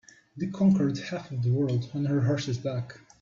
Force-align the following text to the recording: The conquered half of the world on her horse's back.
The 0.35 0.47
conquered 0.49 0.97
half 0.97 1.29
of 1.29 1.43
the 1.43 1.51
world 1.51 1.91
on 1.93 2.05
her 2.05 2.21
horse's 2.21 2.57
back. 2.57 3.01